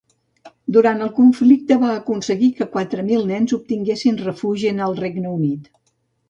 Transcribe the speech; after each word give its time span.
Durant 0.77 1.01
el 1.07 1.09
conflicte 1.17 1.77
va 1.83 1.91
aconseguir 1.97 2.49
que 2.61 2.67
quatre 2.77 3.05
mil 3.11 3.27
nens 3.33 3.53
obtinguessin 3.59 4.19
refugi 4.23 4.73
en 4.73 4.83
el 4.89 4.99
Regne 5.05 5.37
Unit. 5.37 5.71